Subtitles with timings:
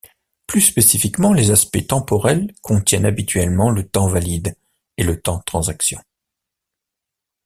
[0.47, 4.55] Plus spécifiquement, les aspects temporels contiennent habituellement le temps-valide
[4.97, 5.99] et le temps-transaction.